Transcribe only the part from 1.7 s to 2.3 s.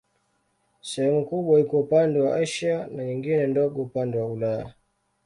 upande